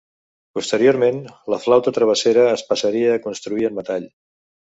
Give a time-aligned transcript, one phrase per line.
[0.59, 1.19] Posteriorment,
[1.55, 4.11] la flauta travessera es passaria a construir en metall.